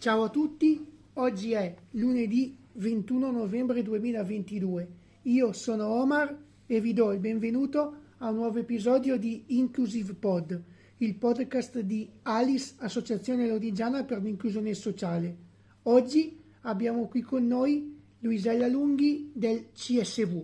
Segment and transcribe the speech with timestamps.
[0.00, 0.82] Ciao a tutti,
[1.12, 4.88] oggi è lunedì 21 novembre 2022.
[5.24, 10.62] Io sono Omar e vi do il benvenuto a un nuovo episodio di Inclusive Pod,
[10.96, 15.36] il podcast di Alice, Associazione Lodigiana per l'Inclusione Sociale.
[15.82, 20.42] Oggi abbiamo qui con noi Luisella Lunghi del CSV.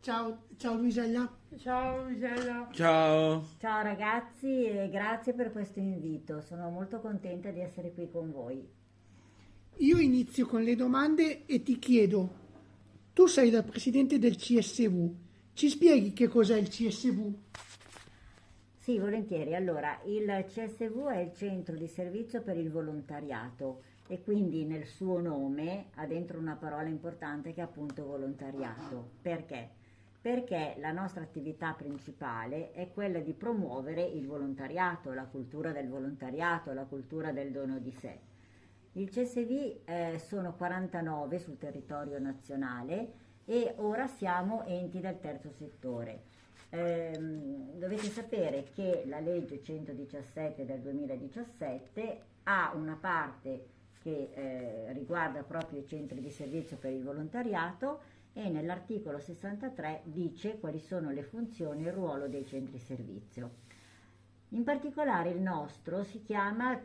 [0.00, 1.37] Ciao, ciao Luisella.
[1.56, 2.68] Ciao Luisella.
[2.72, 3.48] Ciao.
[3.58, 8.68] Ciao ragazzi e grazie per questo invito, sono molto contenta di essere qui con voi.
[9.78, 12.28] Io inizio con le domande e ti chiedo,
[13.12, 15.10] tu sei la presidente del CSV,
[15.54, 17.34] ci spieghi che cos'è il CSV?
[18.76, 19.54] Sì, volentieri.
[19.54, 25.20] Allora, il CSV è il Centro di Servizio per il Volontariato e quindi nel suo
[25.20, 29.10] nome ha dentro una parola importante che è appunto volontariato.
[29.20, 29.77] Perché?
[30.20, 36.72] Perché la nostra attività principale è quella di promuovere il volontariato, la cultura del volontariato,
[36.72, 38.18] la cultura del dono di sé.
[38.92, 46.22] Il CSV eh, sono 49 sul territorio nazionale e ora siamo enti del terzo settore.
[46.70, 47.16] Eh,
[47.76, 55.80] dovete sapere che la legge 117 del 2017 ha una parte che eh, riguarda proprio
[55.80, 61.84] i centri di servizio per il volontariato e nell'articolo 63 dice quali sono le funzioni
[61.84, 63.66] e il ruolo dei centri servizio.
[64.50, 66.80] In particolare il nostro si chiama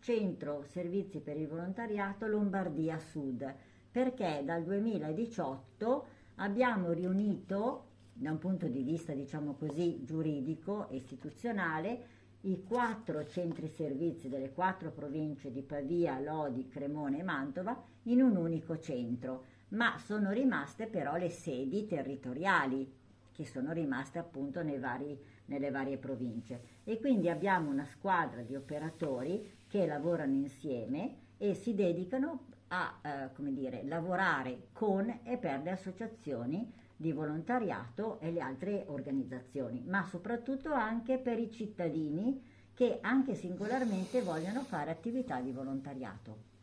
[0.00, 3.54] Centro Servizi per il Volontariato Lombardia Sud
[3.90, 12.16] perché dal 2018 abbiamo riunito da un punto di vista diciamo così giuridico e istituzionale
[12.42, 18.36] i quattro centri servizi delle quattro province di Pavia, Lodi, Cremone e Mantova in un
[18.36, 22.96] unico centro, ma sono rimaste però le sedi territoriali
[23.32, 29.56] che sono rimaste appunto vari, nelle varie province e quindi abbiamo una squadra di operatori
[29.68, 35.70] che lavorano insieme e si dedicano a eh, come dire, lavorare con e per le
[35.70, 42.42] associazioni di volontariato e le altre organizzazioni, ma soprattutto anche per i cittadini
[42.74, 46.57] che anche singolarmente vogliono fare attività di volontariato.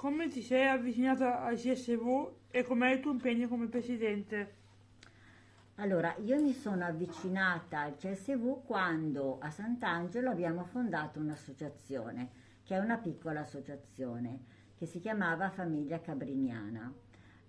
[0.00, 4.54] Come ti sei avvicinata al CSV e com'è il tuo impegno come presidente?
[5.74, 12.30] Allora, io mi sono avvicinata al CSV quando a Sant'Angelo abbiamo fondato un'associazione,
[12.62, 14.44] che è una piccola associazione,
[14.74, 16.90] che si chiamava Famiglia Cabriniana.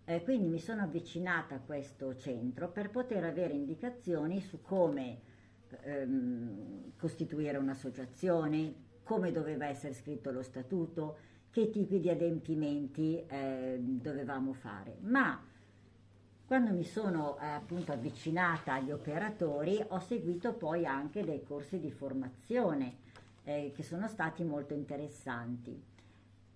[0.03, 5.21] Eh, quindi mi sono avvicinata a questo centro per poter avere indicazioni su come
[5.83, 8.73] ehm, costituire un'associazione,
[9.03, 14.97] come doveva essere scritto lo statuto, che tipi di adempimenti eh, dovevamo fare.
[15.01, 15.39] Ma
[16.45, 21.91] quando mi sono eh, appunto avvicinata agli operatori ho seguito poi anche dei corsi di
[21.91, 22.95] formazione
[23.43, 25.81] eh, che sono stati molto interessanti.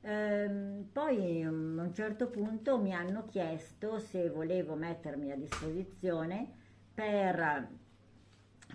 [0.01, 6.47] Ehm, poi a un certo punto mi hanno chiesto se volevo mettermi a disposizione
[6.93, 7.67] per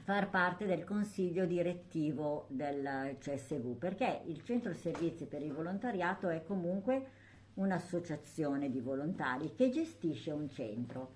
[0.04, 6.42] far parte del consiglio direttivo del CSV, perché il Centro Servizi per il Volontariato è
[6.44, 7.18] comunque
[7.54, 11.12] un'associazione di volontari che gestisce un centro.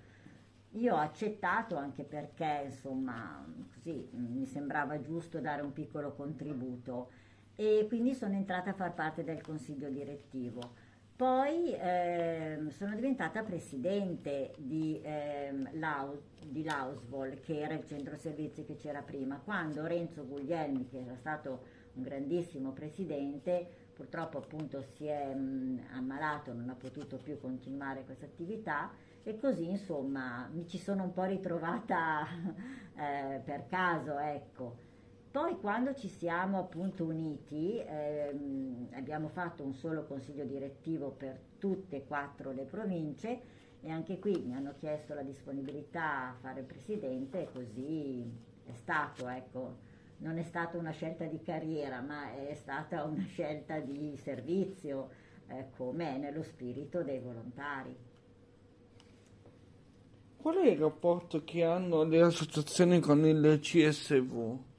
[0.71, 7.09] Io ho accettato anche perché, insomma, così mi sembrava giusto dare un piccolo contributo
[7.55, 10.83] e quindi sono entrata a far parte del consiglio direttivo.
[11.15, 19.01] Poi eh, sono diventata presidente di, eh, Lausvol, che era il centro servizi che c'era
[19.01, 25.85] prima, quando Renzo Guglielmi, che era stato un grandissimo presidente, purtroppo appunto si è mh,
[25.93, 28.91] ammalato, non ha potuto più continuare questa attività
[29.23, 32.27] e così insomma mi ci sono un po' ritrovata
[32.97, 34.93] eh, per caso, ecco.
[35.35, 41.97] Poi quando ci siamo appunto uniti ehm, abbiamo fatto un solo consiglio direttivo per tutte
[41.97, 43.41] e quattro le province
[43.81, 48.23] e anche qui mi hanno chiesto la disponibilità a fare presidente e così
[48.65, 49.75] è stato, ecco,
[50.19, 55.09] non è stata una scelta di carriera ma è stata una scelta di servizio
[55.47, 57.93] eh, come nello spirito dei volontari.
[60.37, 64.73] Qual è il rapporto che hanno le associazioni con il CSV?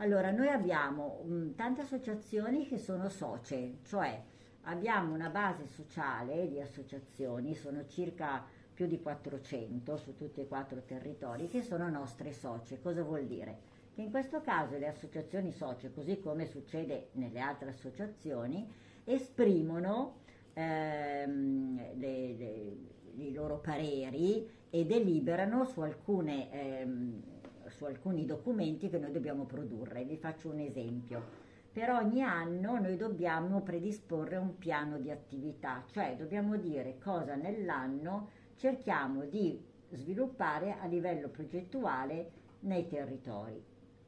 [0.00, 4.22] Allora, noi abbiamo um, tante associazioni che sono socie, cioè
[4.62, 10.82] abbiamo una base sociale di associazioni, sono circa più di 400 su tutti e quattro
[10.82, 12.80] territori, che sono nostre socie.
[12.80, 13.58] Cosa vuol dire?
[13.92, 18.72] Che in questo caso le associazioni socie, così come succede nelle altre associazioni,
[19.02, 20.18] esprimono
[20.52, 22.76] ehm, le, le,
[23.16, 27.22] i loro pareri e deliberano su alcune ehm,
[27.70, 30.04] su alcuni documenti che noi dobbiamo produrre.
[30.04, 31.46] Vi faccio un esempio.
[31.72, 38.30] Per ogni anno noi dobbiamo predisporre un piano di attività, cioè dobbiamo dire cosa nell'anno
[38.56, 42.30] cerchiamo di sviluppare a livello progettuale
[42.60, 43.62] nei territori.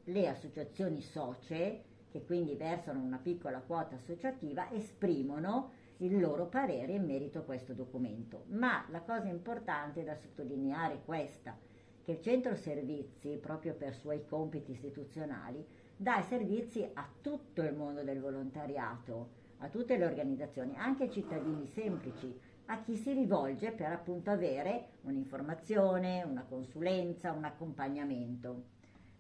[0.05, 7.05] Le associazioni socie, che quindi versano una piccola quota associativa, esprimono il loro parere in
[7.05, 8.45] merito a questo documento.
[8.49, 11.57] Ma la cosa importante da sottolineare è questa,
[12.03, 15.65] che il centro servizi, proprio per suoi compiti istituzionali,
[15.97, 21.11] dà i servizi a tutto il mondo del volontariato, a tutte le organizzazioni, anche ai
[21.11, 22.35] cittadini semplici,
[22.67, 28.65] a chi si rivolge per appunto avere un'informazione, una consulenza, un accompagnamento.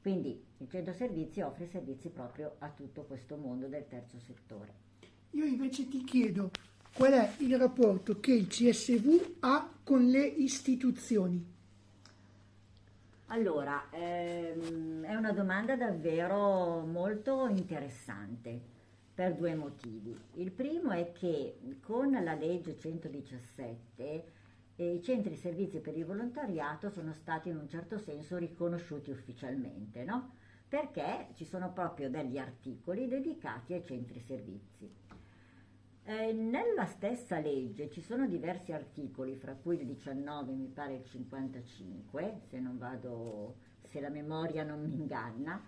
[0.00, 4.74] Quindi il centro servizi offre servizi proprio a tutto questo mondo del terzo settore.
[5.32, 6.50] Io invece ti chiedo
[6.94, 11.58] qual è il rapporto che il CSV ha con le istituzioni.
[13.32, 18.60] Allora, ehm, è una domanda davvero molto interessante
[19.14, 20.18] per due motivi.
[20.34, 24.32] Il primo è che con la legge 117
[24.74, 30.02] eh, i centri servizi per il volontariato sono stati in un certo senso riconosciuti ufficialmente,
[30.02, 30.32] no?
[30.66, 35.09] Perché ci sono proprio degli articoli dedicati ai centri servizi.
[36.10, 41.04] Eh, nella stessa legge ci sono diversi articoli, fra cui il 19, mi pare il
[41.04, 43.54] 55, se vado,
[43.84, 45.62] se la memoria non mi inganna,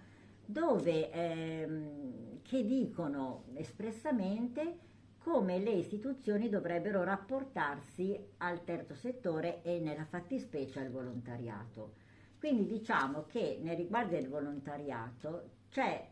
[0.44, 4.79] dove ehm, che dicono espressamente
[5.19, 11.93] come le istituzioni dovrebbero rapportarsi al terzo settore e nella fattispecie al volontariato.
[12.41, 15.50] Quindi diciamo che nel riguardo del volontariato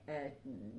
[0.04, 0.36] eh,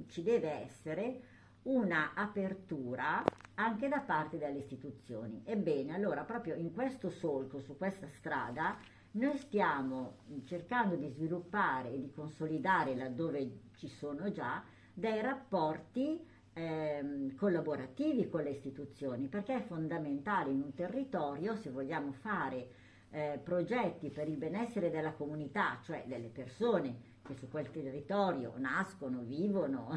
[0.08, 1.22] ci deve essere
[1.64, 3.22] una apertura
[3.64, 5.42] anche da parte delle istituzioni.
[5.46, 8.78] Ebbene, allora proprio in questo solco, su questa strada,
[9.12, 14.64] noi stiamo cercando di sviluppare e di consolidare laddove ci sono già
[14.94, 16.20] dei rapporti
[16.54, 22.80] ehm, collaborativi con le istituzioni, perché è fondamentale in un territorio, se vogliamo fare
[23.12, 29.22] eh, progetti per il benessere della comunità, cioè delle persone che su quel territorio nascono,
[29.22, 29.90] vivono,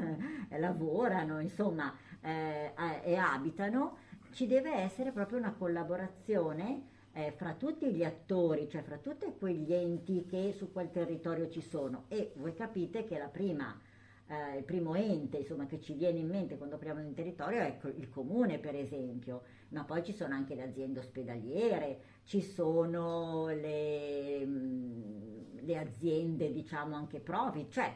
[0.58, 2.72] lavorano, insomma, eh,
[3.04, 3.98] e abitano,
[4.32, 9.72] ci deve essere proprio una collaborazione eh, fra tutti gli attori, cioè fra tutti quegli
[9.72, 12.04] enti che su quel territorio ci sono.
[12.08, 13.78] E voi capite che prima,
[14.26, 17.78] eh, il primo ente insomma, che ci viene in mente quando apriamo un territorio è
[17.96, 24.44] il comune, per esempio, ma poi ci sono anche le aziende ospedaliere, ci sono le,
[24.46, 27.92] mm, le aziende, diciamo, anche profit, cioè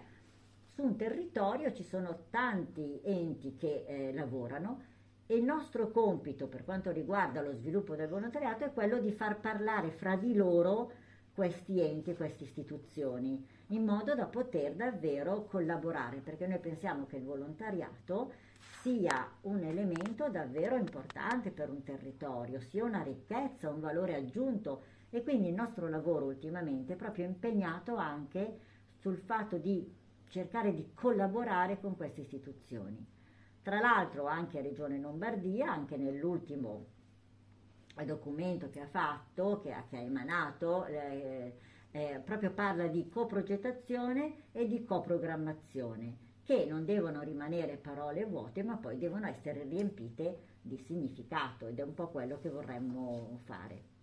[0.77, 4.83] su un territorio ci sono tanti enti che eh, lavorano
[5.27, 9.41] e il nostro compito per quanto riguarda lo sviluppo del volontariato è quello di far
[9.41, 10.93] parlare fra di loro
[11.33, 17.25] questi enti, queste istituzioni, in modo da poter davvero collaborare, perché noi pensiamo che il
[17.25, 18.33] volontariato
[18.83, 25.23] sia un elemento davvero importante per un territorio, sia una ricchezza, un valore aggiunto e
[25.23, 28.59] quindi il nostro lavoro ultimamente è proprio impegnato anche
[29.01, 30.05] sul fatto di
[30.37, 33.03] cercare di collaborare con queste istituzioni.
[33.63, 36.89] Tra l'altro anche Regione Lombardia, anche nell'ultimo
[38.05, 41.55] documento che ha fatto, che ha, che ha emanato, eh,
[41.91, 48.77] eh, proprio parla di coprogettazione e di coprogrammazione, che non devono rimanere parole vuote, ma
[48.77, 53.96] poi devono essere riempite di significato ed è un po' quello che vorremmo fare.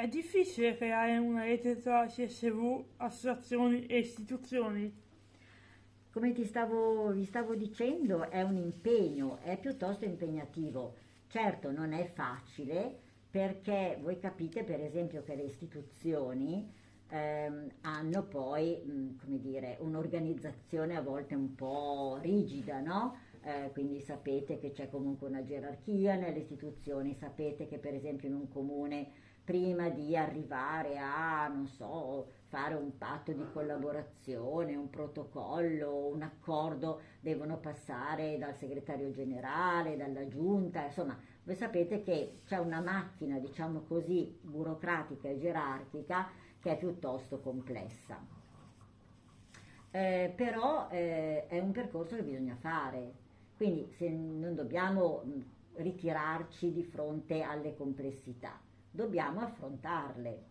[0.00, 4.90] È difficile creare una rete tra CSV, associazioni e istituzioni?
[6.10, 10.94] Come ti stavo, vi stavo dicendo, è un impegno, è piuttosto impegnativo.
[11.28, 12.98] Certo, non è facile
[13.30, 16.66] perché voi capite per esempio che le istituzioni
[17.10, 23.18] ehm, hanno poi, mh, come dire, un'organizzazione a volte un po' rigida, no?
[23.42, 28.34] Eh, quindi sapete che c'è comunque una gerarchia nelle istituzioni, sapete che per esempio in
[28.34, 36.06] un comune prima di arrivare a, non so, fare un patto di collaborazione, un protocollo,
[36.06, 42.80] un accordo, devono passare dal segretario generale, dalla giunta, insomma, voi sapete che c'è una
[42.80, 46.28] macchina, diciamo così, burocratica e gerarchica
[46.60, 48.24] che è piuttosto complessa.
[49.90, 53.14] Eh, però eh, è un percorso che bisogna fare,
[53.56, 55.24] quindi se non dobbiamo
[55.74, 60.48] ritirarci di fronte alle complessità, dobbiamo affrontarle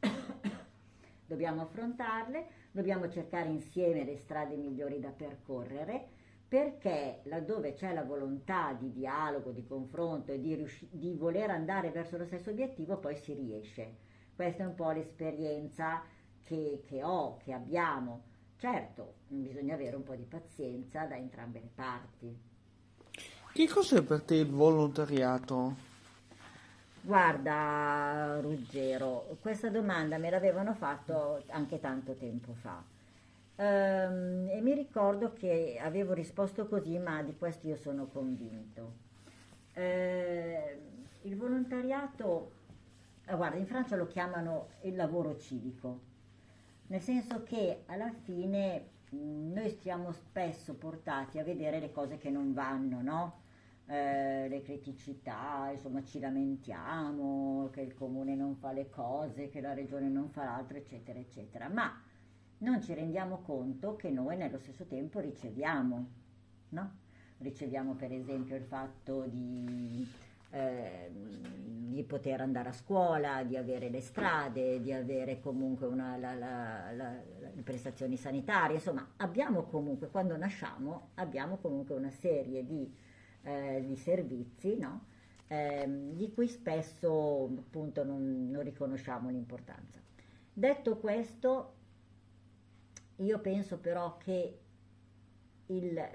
[1.26, 6.14] dobbiamo affrontarle, dobbiamo cercare insieme le strade migliori da percorrere
[6.48, 12.16] perché laddove c'è la volontà di dialogo, di confronto e di, di voler andare verso
[12.16, 13.96] lo stesso obiettivo poi si riesce.
[14.34, 16.02] Questa è un po' l'esperienza
[16.42, 18.22] che, che ho, che abbiamo.
[18.58, 22.38] Certo, bisogna avere un po' di pazienza da entrambe le parti.
[23.52, 25.95] Che cos'è per te il volontariato?
[27.06, 32.82] Guarda, Ruggero, questa domanda me l'avevano fatto anche tanto tempo fa.
[33.54, 38.94] Ehm, e mi ricordo che avevo risposto così, ma di questo io sono convinto.
[39.72, 40.80] Eh,
[41.22, 42.50] il volontariato,
[43.24, 46.00] eh, guarda, in Francia lo chiamano il lavoro civico,
[46.88, 52.30] nel senso che alla fine mh, noi siamo spesso portati a vedere le cose che
[52.30, 53.44] non vanno, no?
[53.88, 59.74] Eh, le criticità, insomma ci lamentiamo che il comune non fa le cose, che la
[59.74, 62.02] regione non fa l'altro, eccetera, eccetera, ma
[62.58, 66.06] non ci rendiamo conto che noi nello stesso tempo riceviamo,
[66.70, 66.96] no?
[67.38, 70.04] Riceviamo per esempio il fatto di,
[70.50, 76.34] eh, di poter andare a scuola, di avere le strade, di avere comunque una, la,
[76.34, 77.12] la, la,
[77.54, 83.04] le prestazioni sanitarie, insomma abbiamo comunque, quando nasciamo, abbiamo comunque una serie di,
[83.46, 85.06] eh, di servizi, no?
[85.46, 90.00] eh, di cui spesso appunto non, non riconosciamo l'importanza.
[90.52, 91.74] Detto questo,
[93.16, 94.58] io penso però che
[95.66, 96.08] il,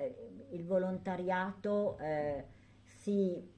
[0.49, 2.45] il volontariato eh,
[2.83, 3.49] si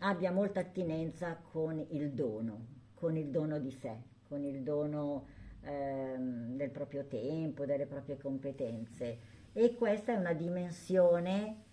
[0.00, 3.96] abbia molta attinenza con il dono, con il dono di sé,
[4.28, 5.26] con il dono
[5.62, 9.32] eh, del proprio tempo, delle proprie competenze.
[9.52, 11.63] E questa è una dimensione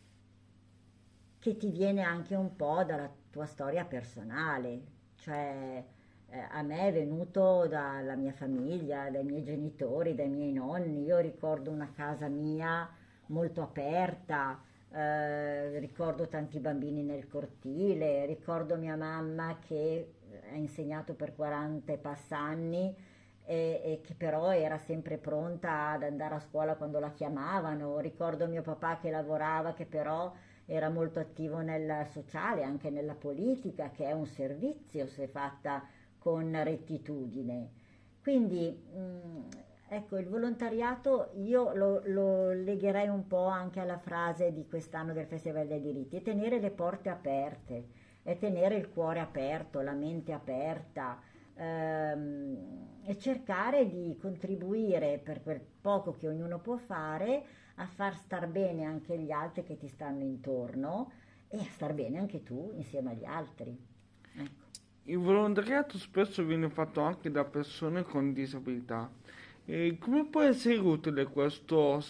[1.42, 4.82] che ti viene anche un po' dalla tua storia personale,
[5.16, 5.84] cioè
[6.30, 11.04] eh, a me è venuto dalla mia famiglia, dai miei genitori, dai miei nonni.
[11.04, 12.88] Io ricordo una casa mia
[13.28, 20.14] molto aperta, eh, ricordo tanti bambini nel cortile, ricordo mia mamma che
[20.52, 22.96] ha insegnato per 40 e passa anni
[23.46, 28.48] e, e, che però era sempre pronta ad andare a scuola quando la chiamavano, ricordo
[28.48, 30.32] mio papà che lavorava, che però
[30.72, 35.84] era molto attivo nel sociale, anche nella politica, che è un servizio se fatta
[36.18, 37.70] con rettitudine.
[38.22, 39.48] Quindi mh,
[39.90, 45.26] ecco, il volontariato io lo, lo, legherei un po' anche alla frase di quest'anno del
[45.26, 47.88] Festival dei diritti, è tenere le porte aperte,
[48.24, 51.20] è tenere il cuore aperto, la mente aperta
[51.54, 57.44] ehm, e cercare di contribuire per quel poco che ognuno può fare
[57.82, 61.12] a far star bene anche gli altri che ti stanno intorno
[61.48, 63.78] e a star bene anche tu insieme agli altri.
[64.36, 64.70] Ecco.
[65.06, 69.10] Il volontariato spesso viene fatto anche da persone con disabilità.
[69.66, 72.02] E come può essere utile questo,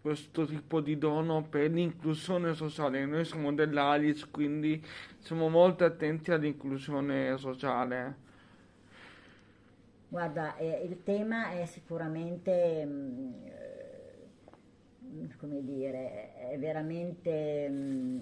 [0.00, 3.06] questo tipo di dono per l'inclusione sociale?
[3.06, 4.84] Noi siamo dell'Alice, quindi
[5.18, 8.28] siamo molto attenti all'inclusione sociale.
[10.08, 13.44] Guarda, eh, il tema è sicuramente, mh, mm,
[15.36, 18.18] come dire, è veramente mh, mm,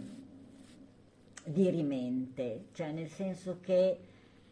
[1.45, 4.01] dirimente, cioè nel senso che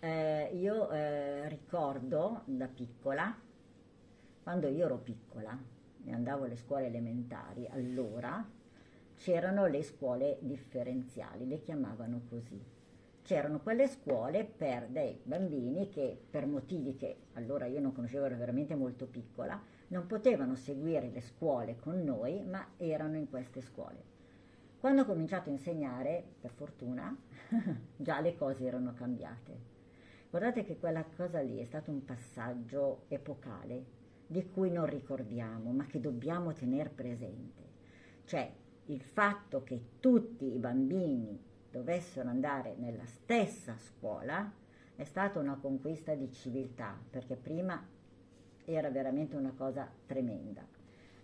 [0.00, 3.34] eh, io eh, ricordo da piccola,
[4.42, 5.58] quando io ero piccola
[6.04, 8.44] e andavo alle scuole elementari, allora
[9.16, 12.74] c'erano le scuole differenziali, le chiamavano così.
[13.22, 18.36] C'erano quelle scuole per dei bambini che per motivi che allora io non conoscevo, ero
[18.36, 24.14] veramente molto piccola, non potevano seguire le scuole con noi, ma erano in queste scuole.
[24.78, 27.16] Quando ho cominciato a insegnare, per fortuna,
[27.96, 29.74] già le cose erano cambiate
[30.36, 33.84] Guardate che quella cosa lì è stato un passaggio epocale
[34.26, 37.62] di cui non ricordiamo, ma che dobbiamo tenere presente.
[38.24, 38.52] Cioè
[38.86, 44.52] il fatto che tutti i bambini dovessero andare nella stessa scuola
[44.94, 47.82] è stata una conquista di civiltà, perché prima
[48.66, 50.66] era veramente una cosa tremenda.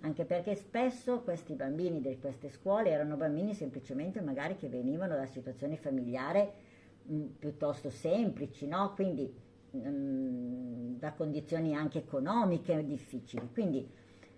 [0.00, 5.26] Anche perché spesso questi bambini di queste scuole erano bambini semplicemente magari che venivano da
[5.26, 6.48] situazioni familiari
[7.10, 8.94] mm, piuttosto semplici, no?
[8.94, 9.32] quindi
[9.70, 13.48] mh, mm, da condizioni anche economiche difficili.
[13.52, 13.88] Quindi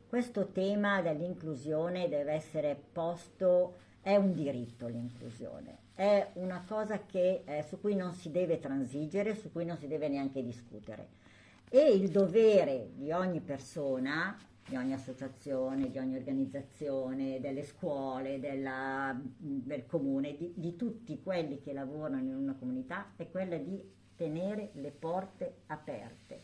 [0.07, 7.63] questo tema dell'inclusione deve essere posto, è un diritto l'inclusione, è una cosa che, eh,
[7.63, 11.09] su cui non si deve transigere, su cui non si deve neanche discutere.
[11.69, 19.15] E il dovere di ogni persona di ogni associazione, di ogni organizzazione, delle scuole, della,
[19.37, 23.79] del comune, di, di, tutti quelli che lavorano in una comunità, è quella di
[24.17, 26.41] tenere le porte aperte,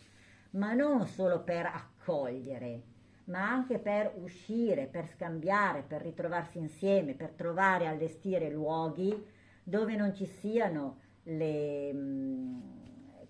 [0.50, 2.82] ma non solo per accogliere,
[3.24, 10.14] ma anche per uscire, per scambiare, per ritrovarsi insieme, per trovare, allestire luoghi dove non
[10.14, 11.94] ci siano le,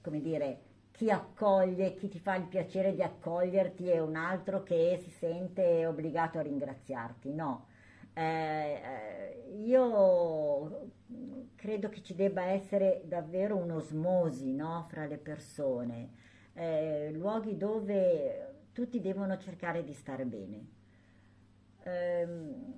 [0.00, 0.62] come dire,
[1.00, 5.86] chi accoglie, chi ti fa il piacere di accoglierti e un altro che si sente
[5.86, 7.68] obbligato a ringraziarti, no.
[8.12, 10.90] Eh, eh, io
[11.54, 16.10] credo che ci debba essere davvero un'osmosi no, fra le persone,
[16.52, 20.66] eh, luoghi dove tutti devono cercare di stare bene.
[21.84, 22.74] Ehm,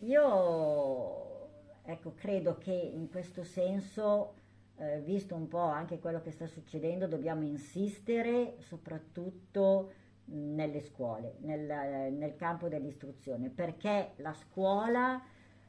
[0.00, 1.48] io
[1.82, 4.34] ecco, credo che in questo senso
[4.76, 9.92] eh, visto un po' anche quello che sta succedendo, dobbiamo insistere soprattutto
[10.26, 15.22] nelle scuole, nel, nel campo dell'istruzione, perché la scuola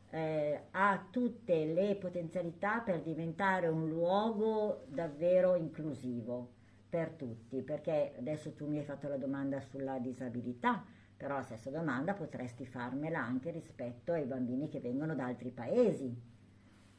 [0.10, 6.54] eh, ha tutte le potenzialità per diventare un luogo davvero inclusivo
[6.90, 10.84] per tutti, perché adesso tu mi hai fatto la domanda sulla disabilità,
[11.18, 16.34] però la stessa domanda potresti farmela anche rispetto ai bambini che vengono da altri paesi,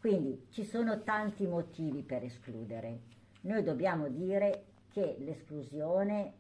[0.07, 3.01] quindi ci sono tanti motivi per escludere.
[3.41, 6.33] Noi dobbiamo dire che l'esclusione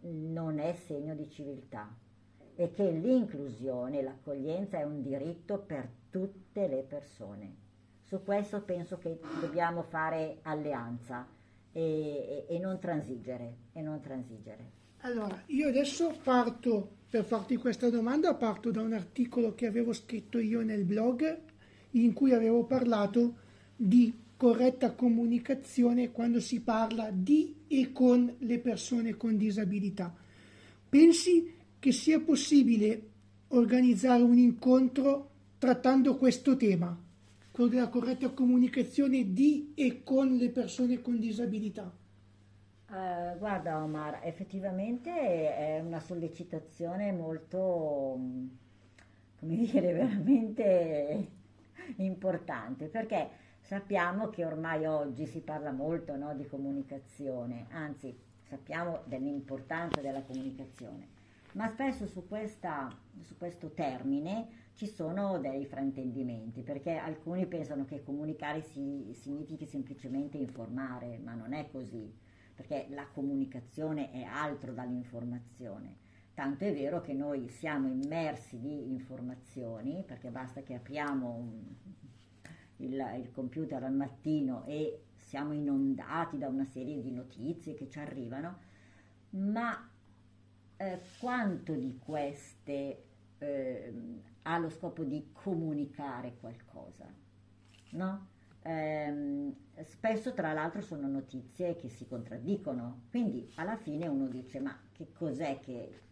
[0.00, 1.88] non è segno di civiltà
[2.54, 7.56] e che l'inclusione, l'accoglienza è un diritto per tutte le persone.
[8.02, 11.26] Su questo penso che dobbiamo fare alleanza
[11.72, 14.72] e, e, e, non transigere, e non transigere.
[15.00, 20.38] Allora, io adesso parto per farti questa domanda, parto da un articolo che avevo scritto
[20.38, 21.54] io nel blog
[22.02, 23.34] in cui avevo parlato
[23.76, 30.14] di corretta comunicazione quando si parla di e con le persone con disabilità.
[30.88, 33.10] Pensi che sia possibile
[33.48, 36.98] organizzare un incontro trattando questo tema,
[37.50, 41.90] quello della corretta comunicazione di e con le persone con disabilità?
[42.88, 48.20] Uh, guarda Omar, effettivamente è una sollecitazione molto,
[49.40, 51.28] come dire, veramente
[51.96, 53.28] importante perché
[53.60, 61.08] sappiamo che ormai oggi si parla molto no, di comunicazione, anzi sappiamo dell'importanza della comunicazione,
[61.52, 62.88] ma spesso su, questa,
[63.22, 70.36] su questo termine ci sono dei fraintendimenti perché alcuni pensano che comunicare si, significhi semplicemente
[70.36, 72.12] informare, ma non è così,
[72.54, 76.04] perché la comunicazione è altro dall'informazione.
[76.36, 81.62] Tanto è vero che noi siamo immersi di informazioni, perché basta che apriamo un,
[82.76, 87.98] il, il computer al mattino e siamo inondati da una serie di notizie che ci
[87.98, 88.58] arrivano,
[89.30, 89.90] ma
[90.76, 93.04] eh, quanto di queste
[93.38, 93.94] eh,
[94.42, 97.06] ha lo scopo di comunicare qualcosa?
[97.92, 98.26] No?
[98.60, 104.78] Eh, spesso tra l'altro sono notizie che si contraddicono, quindi alla fine uno dice ma
[104.92, 106.04] che cos'è che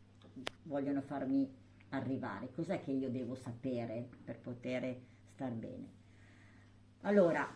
[0.65, 1.51] vogliono farmi
[1.91, 4.97] arrivare, cos'è che io devo sapere per poter
[5.33, 6.03] star bene.
[7.03, 7.49] Allora,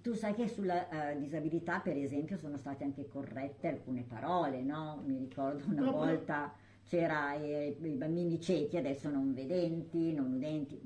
[0.00, 5.02] tu sai che sulla uh, disabilità, per esempio, sono state anche corrette alcune parole, no?
[5.04, 6.54] Mi ricordo una volta
[6.86, 10.80] c'era eh, i bambini ciechi, adesso non vedenti, non udenti,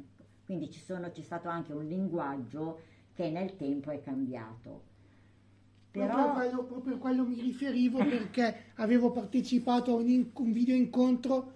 [0.45, 2.81] quindi ci sono, c'è stato anche un linguaggio
[3.13, 4.97] che nel tempo è cambiato.
[5.99, 6.15] Però...
[6.15, 10.53] Proprio, a quello, proprio a quello mi riferivo perché avevo partecipato a un, in, un
[10.53, 11.53] video incontro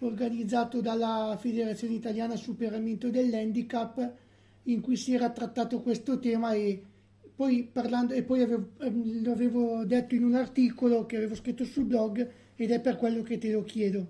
[0.00, 4.12] organizzato dalla Federazione Italiana Superamento dell'Handicap
[4.64, 6.82] in cui si era trattato questo tema e
[7.34, 11.64] poi, parlando, e poi avevo, ehm, lo avevo detto in un articolo che avevo scritto
[11.64, 14.06] sul blog ed è per quello che te lo chiedo.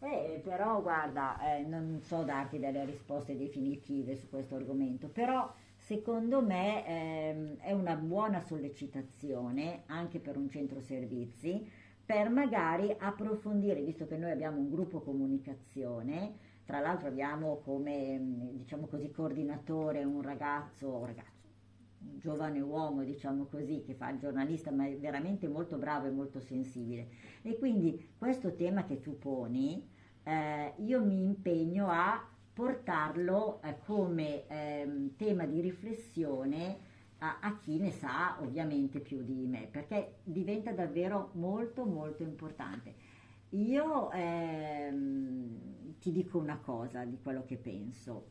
[0.00, 5.52] Eh, però guarda, eh, non so darti delle risposte definitive su questo argomento, però
[5.86, 11.64] secondo me ehm, è una buona sollecitazione anche per un centro servizi
[12.04, 18.86] per magari approfondire, visto che noi abbiamo un gruppo comunicazione, tra l'altro abbiamo come diciamo
[18.86, 21.46] così coordinatore un ragazzo, un ragazzo,
[22.00, 26.10] un giovane uomo diciamo così che fa il giornalista ma è veramente molto bravo e
[26.10, 27.08] molto sensibile.
[27.42, 29.88] E quindi questo tema che tu poni
[30.24, 36.78] eh, io mi impegno a portarlo eh, come eh, tema di riflessione
[37.18, 42.94] a, a, chi ne sa ovviamente più di me, perché diventa davvero molto molto importante.
[43.50, 48.26] Io ehm, ti dico una cosa di quello che penso,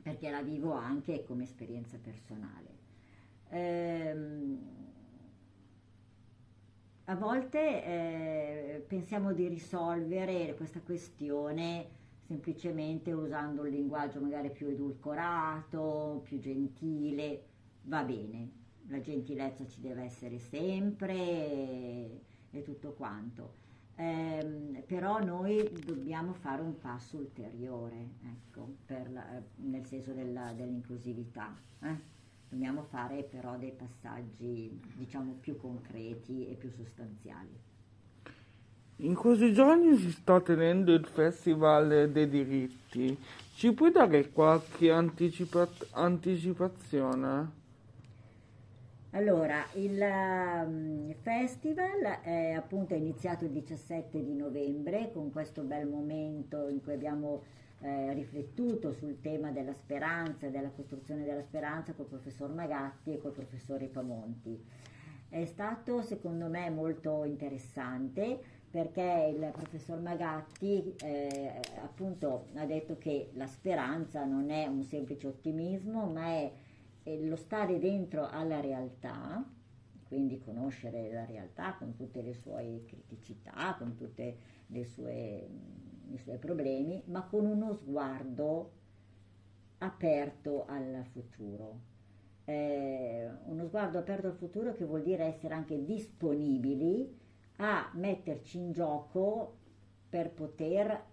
[0.00, 2.78] perché la vivo anche come esperienza personale.
[3.50, 4.58] Ehm,
[7.04, 12.00] a volte eh, pensiamo di risolvere questa questione
[12.32, 17.44] semplicemente usando un linguaggio magari più edulcorato, più gentile,
[17.82, 18.50] va bene,
[18.88, 23.60] la gentilezza ci deve essere sempre e, e tutto quanto.
[23.96, 32.10] Eh, però noi dobbiamo fare un passo ulteriore, ecco, la, nel senso della, dell'inclusività, eh?
[32.48, 37.70] dobbiamo fare però dei passaggi diciamo più concreti e più sostanziali.
[38.96, 43.18] In questi giorni si sta tenendo il Festival dei diritti.
[43.54, 47.60] Ci puoi dare qualche anticipa- anticipazione?
[49.14, 56.68] Allora, il um, festival è appunto iniziato il 17 di novembre con questo bel momento
[56.68, 57.42] in cui abbiamo
[57.80, 63.32] eh, riflettuto sul tema della speranza, della costruzione della speranza col professor Magatti e col
[63.32, 64.58] professore Pamonti.
[65.28, 73.28] È stato secondo me molto interessante perché il professor Magatti eh, appunto ha detto che
[73.34, 76.52] la speranza non è un semplice ottimismo ma è
[77.20, 79.44] lo stare dentro alla realtà,
[80.08, 84.34] quindi conoscere la realtà con tutte le sue criticità, con tutti
[84.68, 88.70] i suoi problemi, ma con uno sguardo
[89.78, 91.90] aperto al futuro.
[92.44, 97.20] Eh, uno sguardo aperto al futuro che vuol dire essere anche disponibili
[97.64, 99.58] a metterci in gioco
[100.08, 101.04] per poter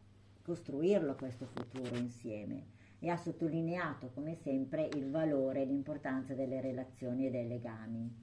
[0.42, 2.78] costruirlo questo futuro insieme.
[3.00, 8.14] E ha sottolineato come sempre il valore e l'importanza delle relazioni e dei legami,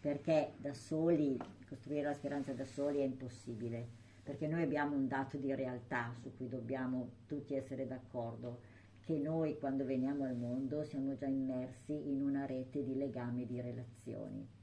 [0.00, 3.88] perché da soli, costruire la speranza da soli è impossibile,
[4.22, 8.60] perché noi abbiamo un dato di realtà su cui dobbiamo tutti essere d'accordo,
[9.00, 13.46] che noi quando veniamo al mondo siamo già immersi in una rete di legami e
[13.46, 14.55] di relazioni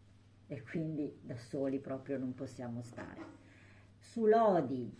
[0.53, 3.41] e quindi da soli proprio non possiamo stare.
[3.97, 4.95] Su Lodi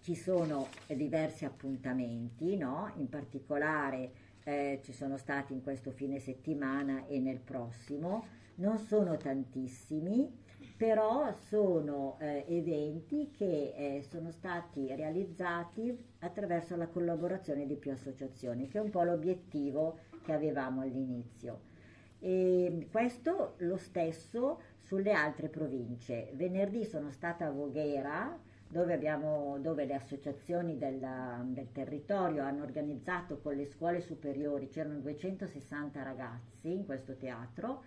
[0.00, 2.92] ci sono diversi appuntamenti, no?
[2.96, 4.10] in particolare
[4.42, 11.32] eh, ci sono stati in questo fine settimana e nel prossimo, non sono tantissimi, però
[11.32, 18.78] sono eh, eventi che eh, sono stati realizzati attraverso la collaborazione di più associazioni, che
[18.78, 21.76] è un po' l'obiettivo che avevamo all'inizio.
[22.20, 26.30] E questo lo stesso sulle altre province.
[26.34, 28.36] Venerdì sono stata a Voghera,
[28.68, 34.98] dove, abbiamo, dove le associazioni della, del territorio hanno organizzato con le scuole superiori, c'erano
[34.98, 37.84] 260 ragazzi in questo teatro,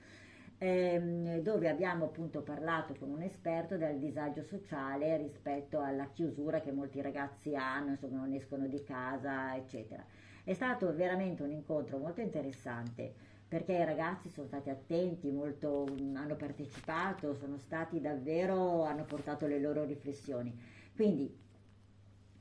[0.58, 6.72] ehm, dove abbiamo appunto parlato con un esperto del disagio sociale rispetto alla chiusura che
[6.72, 10.04] molti ragazzi hanno, insomma non escono di casa, eccetera.
[10.44, 15.84] È stato veramente un incontro molto interessante perché i ragazzi sono stati attenti, molto,
[16.14, 20.58] hanno partecipato, sono stati davvero, hanno portato le loro riflessioni.
[20.96, 21.38] Quindi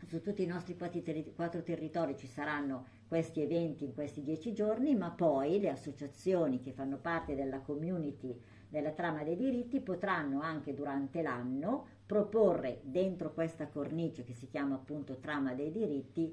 [0.06, 5.10] su tutti i nostri quattro territori ci saranno questi eventi in questi dieci giorni, ma
[5.10, 11.22] poi le associazioni che fanno parte della community della trama dei diritti potranno anche durante
[11.22, 16.32] l'anno proporre dentro questa cornice che si chiama appunto trama dei diritti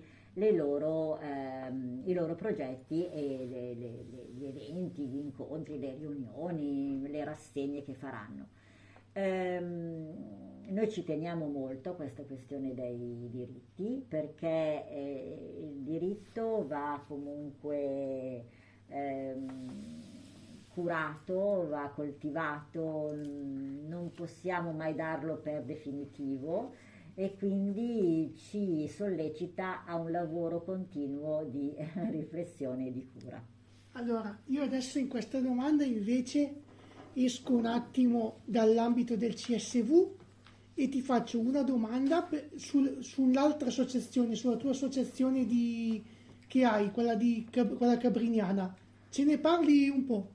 [0.52, 7.08] loro, ehm, i loro progetti e le, le, le, gli eventi, gli incontri, le riunioni,
[7.08, 8.48] le rassegne che faranno.
[9.14, 10.36] Ehm,
[10.70, 18.46] noi ci teniamo molto a questa questione dei diritti perché eh, il diritto va comunque
[18.88, 20.06] ehm,
[20.68, 26.74] curato, va coltivato, non possiamo mai darlo per definitivo
[27.20, 31.74] e quindi ci sollecita a un lavoro continuo di
[32.12, 33.44] riflessione e di cura.
[33.94, 36.62] Allora, io adesso in questa domanda invece
[37.14, 40.12] esco un attimo dall'ambito del CSV
[40.76, 46.04] e ti faccio una domanda per, sul, sull'altra associazione, sulla tua associazione di,
[46.46, 48.76] che hai, quella, di, quella cabriniana.
[49.10, 50.30] Ce ne parli un po'?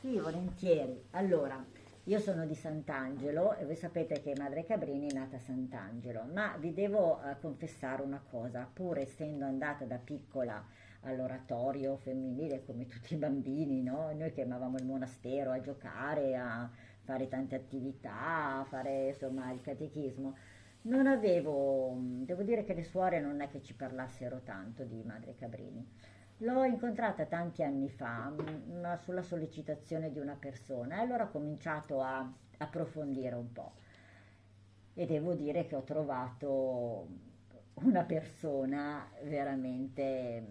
[0.00, 1.00] Sì, volentieri.
[1.10, 1.64] Allora,
[2.08, 6.56] io sono di Sant'Angelo e voi sapete che Madre Cabrini è nata a Sant'Angelo, ma
[6.58, 10.66] vi devo uh, confessare una cosa, pur essendo andata da piccola
[11.02, 14.10] all'oratorio femminile come tutti i bambini, no?
[14.16, 16.70] noi che amavamo il monastero a giocare, a
[17.02, 20.34] fare tante attività, a fare insomma il catechismo,
[20.82, 25.34] non avevo, devo dire che le suore non è che ci parlassero tanto di Madre
[25.34, 25.86] Cabrini
[26.42, 28.32] L'ho incontrata tanti anni fa,
[28.80, 33.72] ma sulla sollecitazione di una persona e allora ho cominciato a approfondire un po'.
[34.94, 37.08] E devo dire che ho trovato
[37.82, 40.46] una persona veramente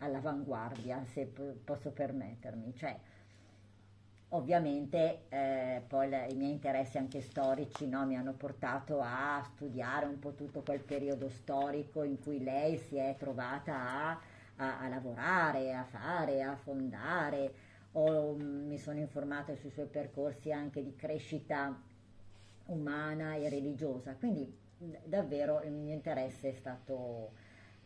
[0.00, 1.26] all'avanguardia, se
[1.64, 2.74] posso permettermi.
[2.74, 2.98] Cioè,
[4.30, 10.04] ovviamente eh, poi le, i miei interessi anche storici no, mi hanno portato a studiare
[10.04, 14.20] un po' tutto quel periodo storico in cui lei si è trovata a
[14.60, 17.52] a, a lavorare, a fare, a fondare,
[17.92, 21.76] o, mm, mi sono informata sui suoi percorsi anche di crescita
[22.66, 24.58] umana e religiosa, quindi
[25.04, 27.32] davvero il mio interesse è stato,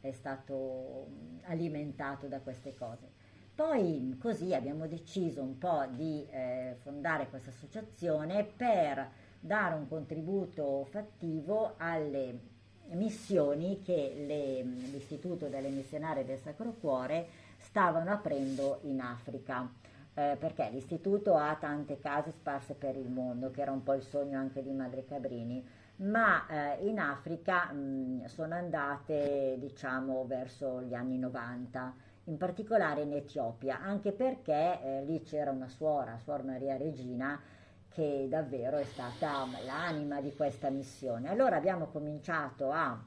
[0.01, 3.23] è stato mm, alimentato da queste cose.
[3.55, 9.09] Poi così abbiamo deciso un po' di eh, fondare questa associazione per
[9.39, 12.53] dare un contributo fattivo alle
[12.93, 17.27] missioni che le, l'Istituto delle Missionarie del Sacro Cuore
[17.59, 19.69] stavano aprendo in Africa.
[20.17, 24.03] Eh, perché l'istituto ha tante case sparse per il mondo, che era un po' il
[24.03, 25.67] sogno anche di Madre Cabrini,
[25.97, 31.95] ma eh, in Africa mh, sono andate diciamo verso gli anni 90
[32.25, 37.39] in particolare in Etiopia, anche perché eh, lì c'era una suora, Suor Maria Regina,
[37.95, 41.29] che davvero è stata l'anima di questa missione.
[41.29, 43.01] Allora abbiamo cominciato a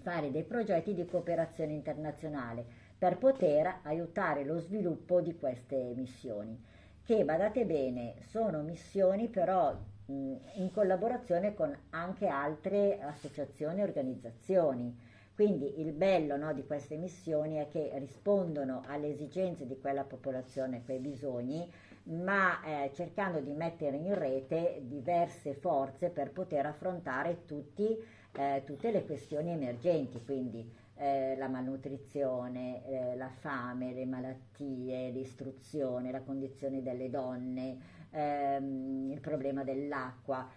[0.00, 2.64] fare dei progetti di cooperazione internazionale
[2.96, 6.58] per poter aiutare lo sviluppo di queste missioni,
[7.04, 15.03] che badate bene sono missioni però in collaborazione con anche altre associazioni e organizzazioni
[15.34, 20.82] quindi il bello no, di queste missioni è che rispondono alle esigenze di quella popolazione,
[20.84, 21.68] quei bisogni,
[22.04, 27.98] ma eh, cercando di mettere in rete diverse forze per poter affrontare tutti,
[28.32, 36.12] eh, tutte le questioni emergenti, quindi eh, la malnutrizione, eh, la fame, le malattie, l'istruzione,
[36.12, 37.78] la condizione delle donne,
[38.10, 40.48] ehm, il problema dell'acqua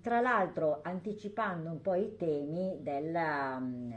[0.00, 3.92] tra l'altro anticipando un po' i temi, della, mm,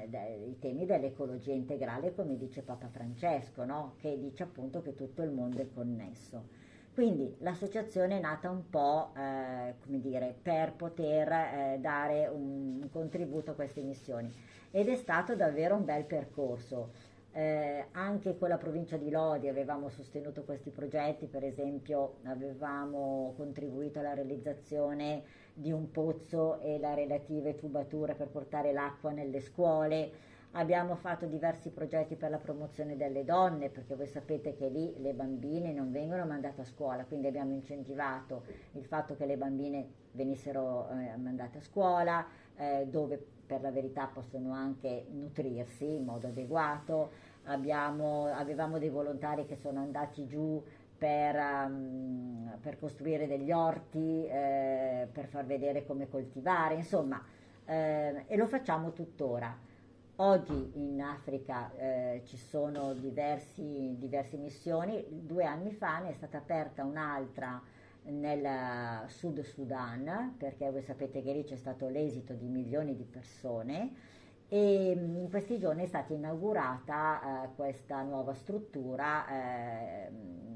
[0.47, 3.93] i temi dell'ecologia integrale, come dice Papa Francesco, no?
[3.97, 6.65] che dice appunto che tutto il mondo è connesso.
[6.93, 13.51] Quindi l'associazione è nata un po' eh, dire, per poter eh, dare un, un contributo
[13.51, 14.33] a queste missioni
[14.71, 17.15] ed è stato davvero un bel percorso.
[17.31, 23.99] Eh, anche con la provincia di Lodi avevamo sostenuto questi progetti, per esempio avevamo contribuito
[23.99, 25.21] alla realizzazione
[25.57, 30.25] di un pozzo e la relative tubature per portare l'acqua nelle scuole.
[30.51, 35.13] Abbiamo fatto diversi progetti per la promozione delle donne, perché voi sapete che lì le
[35.13, 38.43] bambine non vengono mandate a scuola, quindi abbiamo incentivato
[38.73, 44.07] il fatto che le bambine venissero eh, mandate a scuola, eh, dove per la verità
[44.07, 47.09] possono anche nutrirsi in modo adeguato
[47.47, 50.61] abbiamo, avevamo dei volontari che sono andati giù
[50.97, 57.23] per, um, per costruire degli orti, eh, per far vedere come coltivare, insomma,
[57.65, 59.55] eh, e lo facciamo tuttora.
[60.19, 66.39] Oggi in Africa eh, ci sono diversi, diverse missioni, due anni fa ne è stata
[66.39, 67.61] aperta un'altra
[68.05, 74.15] nel Sud Sudan, perché voi sapete che lì c'è stato l'esito di milioni di persone
[74.49, 80.09] e mm, in questi giorni è stata inaugurata eh, questa nuova struttura eh,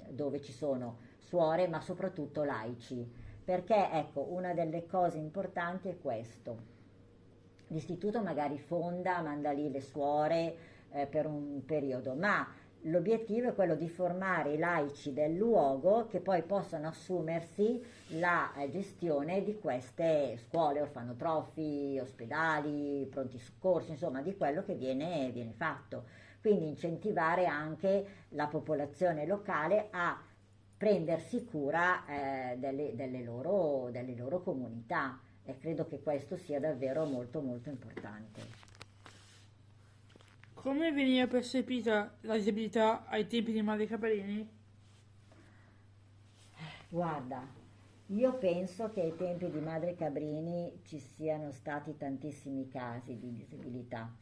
[0.10, 3.10] dove ci sono suore ma soprattutto laici.
[3.44, 6.70] Perché ecco una delle cose importanti è questo.
[7.68, 10.56] L'istituto magari fonda manda lì le suore
[10.92, 12.48] eh, per un periodo ma
[12.86, 17.80] L'obiettivo è quello di formare i laici del luogo che poi possano assumersi
[18.18, 25.30] la eh, gestione di queste scuole, orfanotrofi, ospedali, pronti soccorsi, insomma di quello che viene,
[25.32, 26.06] viene fatto.
[26.42, 30.20] Quindi incentivare anche la popolazione locale a
[30.76, 37.06] prendersi cura eh, delle, delle, loro, delle loro comunità e credo che questo sia davvero
[37.06, 38.71] molto molto importante.
[40.62, 44.48] Come veniva percepita la disabilità ai tempi di Madre Caparini?
[46.88, 47.44] Guarda,
[48.06, 54.14] io penso che ai tempi di Madre Cabrini ci siano stati tantissimi casi di disabilità.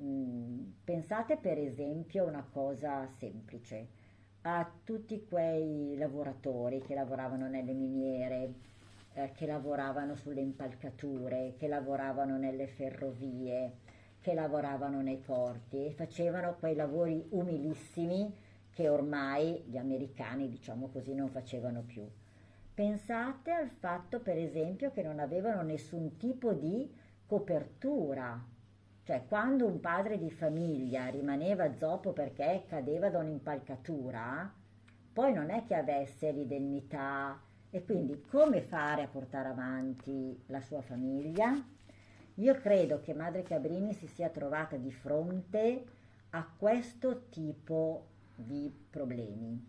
[0.00, 3.88] Mm, pensate per esempio a una cosa semplice,
[4.40, 8.54] a tutti quei lavoratori che lavoravano nelle miniere,
[9.12, 13.83] eh, che lavoravano sulle impalcature, che lavoravano nelle ferrovie,
[14.24, 18.34] che lavoravano nei porti e facevano quei lavori umilissimi
[18.70, 22.08] che ormai gli americani, diciamo così, non facevano più.
[22.72, 26.90] Pensate al fatto, per esempio, che non avevano nessun tipo di
[27.26, 28.42] copertura,
[29.02, 34.50] cioè quando un padre di famiglia rimaneva zoppo perché cadeva da un'impalcatura,
[35.12, 40.80] poi non è che avesse l'indennità e quindi come fare a portare avanti la sua
[40.80, 41.72] famiglia?
[42.38, 45.84] Io credo che Madre Cabrini si sia trovata di fronte
[46.30, 49.64] a questo tipo di problemi,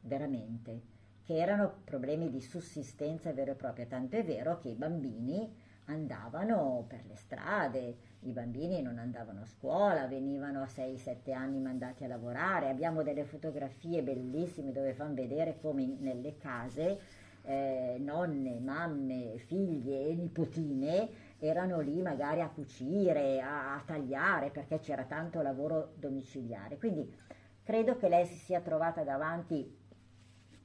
[0.00, 0.80] veramente,
[1.24, 5.54] che erano problemi di sussistenza vera e propria, tanto è vero che i bambini
[5.86, 12.04] andavano per le strade, i bambini non andavano a scuola, venivano a 6-7 anni mandati
[12.04, 16.98] a lavorare, abbiamo delle fotografie bellissime dove fanno vedere come nelle case
[17.42, 21.08] eh, nonne, mamme, figlie e nipotine
[21.46, 26.78] erano lì magari a cucire, a, a tagliare perché c'era tanto lavoro domiciliare.
[26.78, 27.12] Quindi
[27.62, 29.74] credo che lei si sia trovata davanti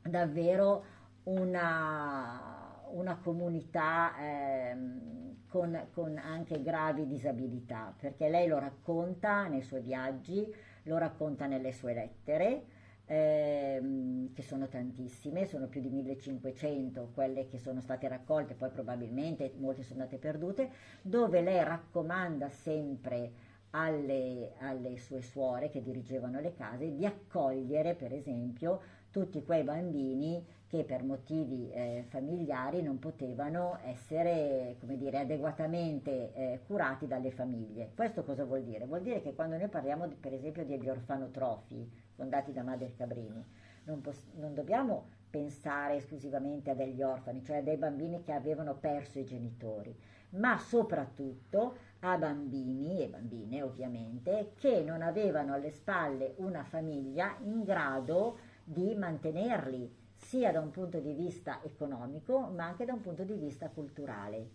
[0.02, 0.84] davvero
[1.24, 9.82] una, una comunità ehm, con, con anche gravi disabilità, perché lei lo racconta nei suoi
[9.82, 12.64] viaggi, lo racconta nelle sue lettere,
[13.12, 19.52] ehm, che sono tantissime, sono più di 1500 quelle che sono state raccolte, poi probabilmente
[19.58, 20.70] molte sono andate perdute,
[21.02, 28.14] dove lei raccomanda sempre alle, alle sue suore che dirigevano le case di accogliere per
[28.14, 36.62] esempio tutti quei bambini che per motivi eh, familiari non potevano essere dire, adeguatamente eh,
[36.66, 37.92] curati dalle famiglie.
[37.94, 38.86] Questo cosa vuol dire?
[38.86, 43.46] Vuol dire che quando noi parliamo di, per esempio degli orfanotrofi fondati da Madre Cabrini,
[43.84, 48.76] non, pos- non dobbiamo pensare esclusivamente a degli orfani, cioè a dei bambini che avevano
[48.76, 49.94] perso i genitori,
[50.30, 57.62] ma soprattutto a bambini e bambine ovviamente che non avevano alle spalle una famiglia in
[57.64, 60.00] grado di mantenerli
[60.32, 64.50] sia da un punto di vista economico ma anche da un punto di vista culturale.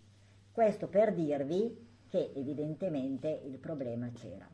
[0.51, 4.49] Questo per dirvi che evidentemente il problema c'era.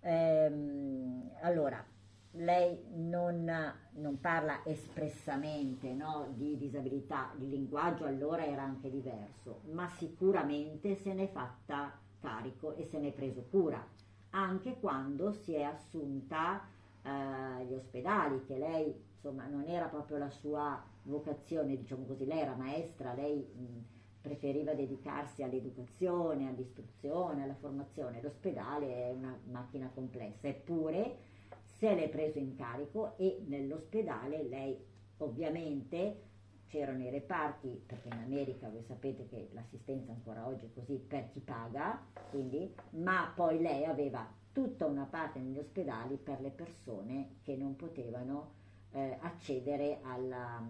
[0.00, 1.84] Ehm, allora,
[2.32, 3.48] lei non,
[3.92, 11.14] non parla espressamente no, di disabilità, il linguaggio allora era anche diverso, ma sicuramente se
[11.14, 13.86] n'è fatta carico e se n'è preso cura,
[14.30, 16.60] anche quando si è assunta
[17.02, 22.40] eh, agli ospedali, che lei insomma non era proprio la sua vocazione, diciamo così, lei
[22.40, 30.46] era maestra, lei mh, preferiva dedicarsi all'educazione, all'istruzione, alla formazione, l'ospedale è una macchina complessa,
[30.46, 31.16] eppure
[31.64, 34.78] se l'è preso in carico e nell'ospedale lei
[35.18, 36.22] ovviamente
[36.68, 41.28] c'erano i reparti, perché in America voi sapete che l'assistenza ancora oggi è così per
[41.30, 47.36] chi paga, quindi, ma poi lei aveva tutta una parte negli ospedali per le persone
[47.42, 48.64] che non potevano
[48.96, 50.66] eh, accedere alla,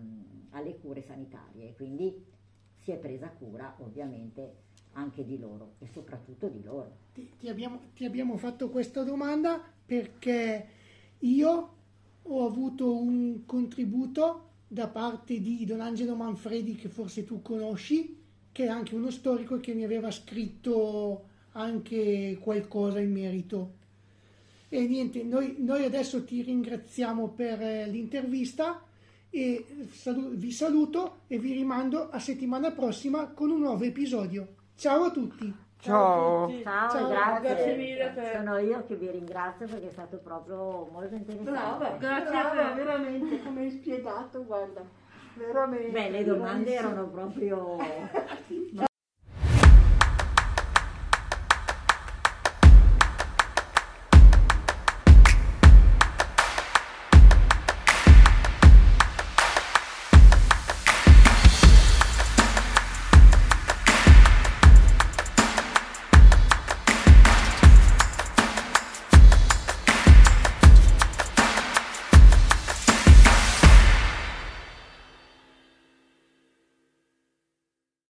[0.51, 2.13] alle cure sanitarie, quindi
[2.83, 6.97] si è presa cura ovviamente anche di loro e soprattutto di loro.
[7.13, 10.67] Ti, ti, abbiamo, ti abbiamo fatto questa domanda perché
[11.21, 11.75] io
[12.23, 18.65] ho avuto un contributo da parte di Don Angelo Manfredi, che forse tu conosci, che
[18.65, 23.85] è anche uno storico che mi aveva scritto anche qualcosa in merito.
[24.77, 28.83] E niente, noi, noi adesso ti ringraziamo per eh, l'intervista
[29.31, 34.49] e salu- vi saluto e vi rimando a settimana prossima con un nuovo episodio.
[34.77, 35.51] Ciao a tutti!
[35.79, 36.51] Ciao.
[36.63, 37.49] Ciao, Ciao, grazie.
[37.55, 41.51] grazie mille per- Sono io che vi ringrazio perché è stato proprio molto interessante.
[41.51, 42.83] Brava, Grazie brava, a te.
[42.85, 44.83] veramente come hai spiegato, guarda,
[45.39, 45.91] veramente.
[45.91, 47.77] Beh, le domande erano proprio...
[48.77, 48.86] Ma